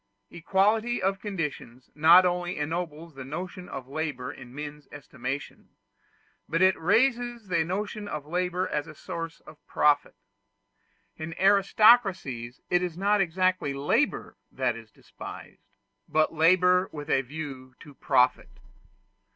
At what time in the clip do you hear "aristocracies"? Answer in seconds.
11.39-12.61